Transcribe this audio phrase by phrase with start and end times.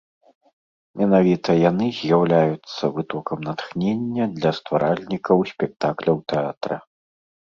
[0.99, 6.75] Менавіта яны з'яўляюцца вытокам натхнення для стваральнікаў спектакляў тэатра.